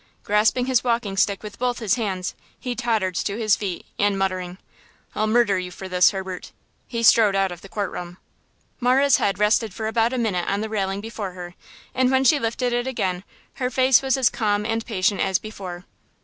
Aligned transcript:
Grasping 0.23 0.65
his 0.65 0.83
walking 0.83 1.15
stick 1.15 1.43
with 1.43 1.59
both 1.59 1.77
his 1.77 1.93
hands, 1.93 2.33
he 2.59 2.73
tottered 2.73 3.13
to 3.13 3.37
his 3.37 3.55
feet, 3.55 3.85
and, 3.99 4.17
muttering: 4.17 4.57
"I'll 5.13 5.27
murder 5.27 5.59
your 5.59 5.71
for 5.71 5.87
this, 5.87 6.09
Herbert!" 6.09 6.51
he 6.87 7.03
strode 7.03 7.35
out 7.35 7.51
of 7.51 7.61
the 7.61 7.69
court 7.69 7.91
room. 7.91 8.17
Marah's 8.79 9.17
head 9.17 9.37
rested 9.37 9.75
for 9.75 9.85
about 9.85 10.11
a 10.11 10.17
minute 10.17 10.49
on 10.49 10.61
the 10.61 10.69
railing 10.69 11.01
before 11.01 11.33
her 11.33 11.53
and 11.93 12.09
when 12.09 12.23
she 12.23 12.39
lifted 12.39 12.73
it 12.73 12.87
again 12.87 13.23
her 13.61 13.69
face 13.69 14.01
was 14.01 14.17
as 14.17 14.31
calm 14.31 14.65
and 14.65 14.87
patient 14.87 15.21
as 15.21 15.37
before. 15.37 15.85